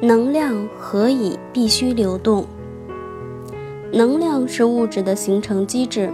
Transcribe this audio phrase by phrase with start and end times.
[0.00, 2.46] 能量何以必须流动？
[3.92, 6.08] 能量是物质的形成机制。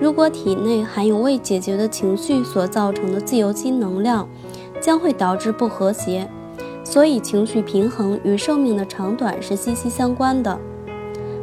[0.00, 4.28] 如果体内含有未解决的情绪所造成的自由基能量，
[4.80, 6.28] 将会导致不和谐。
[6.84, 10.56] 所以，情绪平衡与寿命的长短是息息相关的。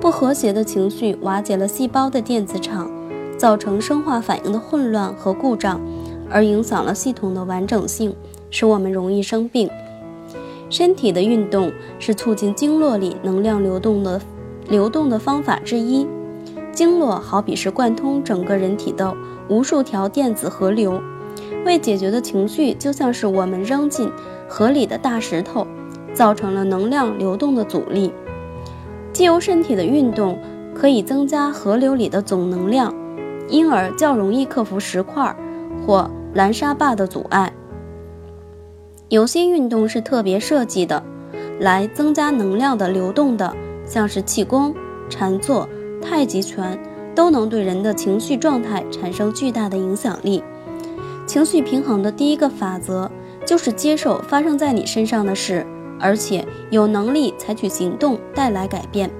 [0.00, 2.90] 不和谐的情绪瓦解了细胞的电子场，
[3.38, 5.80] 造成生化反应的混乱和故障，
[6.28, 8.12] 而影响了系统的完整性，
[8.50, 9.70] 使我们容易生病。
[10.70, 14.20] 身体的运动是促进经络里能量流动的
[14.68, 16.06] 流动的方法之一。
[16.72, 19.14] 经络好比是贯通整个人体的
[19.48, 21.02] 无数条电子河流。
[21.66, 24.10] 未解决的情绪就像是我们扔进
[24.48, 25.66] 河里的大石头，
[26.14, 28.12] 造成了能量流动的阻力。
[29.12, 30.38] 既由身体的运动
[30.74, 32.94] 可以增加河流里的总能量，
[33.48, 35.34] 因而较容易克服石块
[35.84, 37.52] 或拦沙坝的阻碍。
[39.10, 41.02] 有些运动是特别设计的，
[41.58, 43.52] 来增加能量的流动的，
[43.84, 44.72] 像是气功、
[45.08, 45.68] 禅坐、
[46.00, 46.78] 太极拳，
[47.12, 50.44] 都能对人的情绪状态产生巨大的影响力。
[51.26, 53.10] 情绪平衡的第一个法则
[53.44, 55.66] 就是接受发生在你身上的事，
[55.98, 59.10] 而且有能力采取行动带来改变。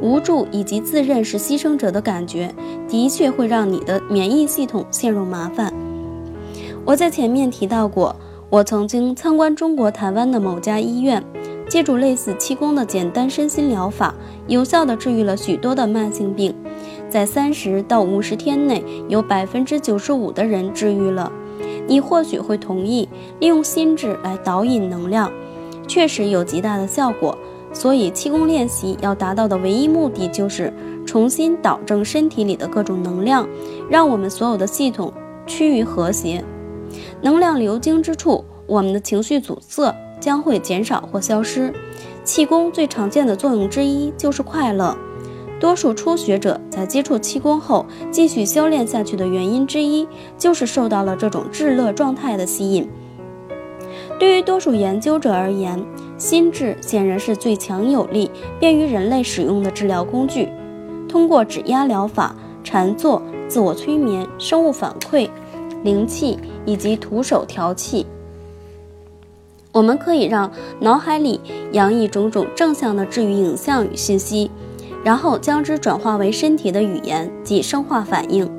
[0.00, 2.54] 无助以及自认是牺牲者的感觉，
[2.88, 5.70] 的确会让你的免疫系统陷入麻烦。
[6.86, 8.16] 我在前面提到过。
[8.54, 11.20] 我曾经参观中国台湾的某家医院，
[11.68, 14.14] 借助类似气功的简单身心疗法，
[14.46, 16.54] 有效地治愈了许多的慢性病，
[17.08, 21.32] 在三十到五十天内，有百分之九十五的人治愈了。
[21.88, 23.08] 你或许会同意，
[23.40, 25.32] 利用心智来导引能量，
[25.88, 27.36] 确实有极大的效果。
[27.72, 30.72] 所以，气功练习要达到的唯一目的，就是
[31.04, 33.48] 重新导正身体里的各种能量，
[33.90, 35.12] 让我们所有的系统
[35.44, 36.44] 趋于和谐。
[37.22, 41.72] 能量流经之处，我们的情绪阻塞将会减少或消失。
[42.24, 44.96] 气功最常见的作用之一就是快乐。
[45.60, 52.88] 多数初学者在接触气功后继续修炼下去的原因之一，就是受到了这种至乐状态的吸引。
[54.18, 55.82] 对于多数研究者而言，
[56.18, 60.48] 心智显然是最强有力、便于人类使用的治疗工具。
[61.08, 65.28] 通过指压疗法、禅坐、自我催眠、生物反馈。
[65.84, 68.06] 灵气以及徒手调气，
[69.70, 70.50] 我们可以让
[70.80, 71.38] 脑海里
[71.72, 74.50] 洋溢种种正向的治愈影像与信息，
[75.04, 78.50] 然后将之转化为身体的语言及生化反应。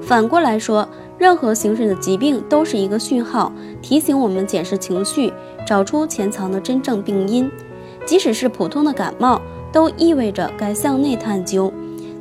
[0.00, 3.52] 反过来说，任何形式的疾病都是一个讯号，
[3.82, 5.32] 提醒我们检视情绪，
[5.66, 7.50] 找出潜藏的真正病因。
[8.06, 9.42] 即使是普通的感冒，
[9.72, 11.72] 都意味着该向内探究，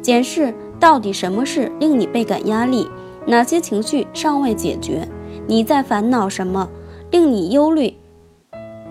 [0.00, 2.88] 检视到底什么是令你倍感压力。
[3.28, 5.06] 哪些情绪尚未解决？
[5.46, 6.66] 你在烦恼什么？
[7.10, 7.92] 令你忧虑、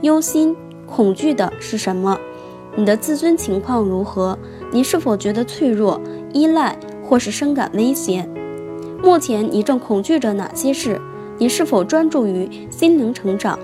[0.02, 0.56] 忧心、
[0.86, 2.16] 恐惧的是什么？
[2.76, 4.38] 你的自尊情况如何？
[4.72, 6.00] 你是否觉得脆弱、
[6.34, 8.30] 依赖，或是深感威胁？
[9.02, 11.02] 目前你正恐惧着哪些事？
[11.40, 13.58] 你是否专注于心灵成长？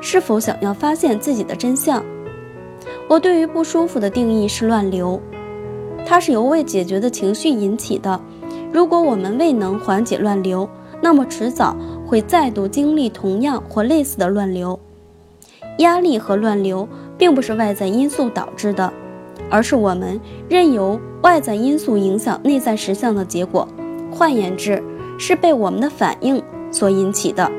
[0.00, 2.04] 是否想要发现自己的真相？
[3.08, 5.20] 我对于不舒服的定义是乱流，
[6.06, 8.20] 它是由未解决的情绪引起的。
[8.72, 10.68] 如果我们未能缓解乱流，
[11.02, 11.76] 那么迟早
[12.06, 14.78] 会再度经历同样或类似的乱流。
[15.78, 16.86] 压力和乱流
[17.16, 18.92] 并不是外在因素导致的，
[19.48, 23.66] 而是我们任由外在因素影响内在实相的结果。
[24.10, 24.82] 换言之，
[25.18, 27.50] 是被我们的反应所引起的。